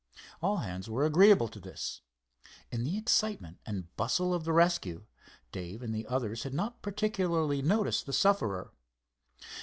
[0.41, 2.01] All hands were agreeable to this.
[2.71, 5.05] In the excitement and bustle of the rescue,
[5.51, 8.71] Dave and the others had not particularly noticed the sufferer.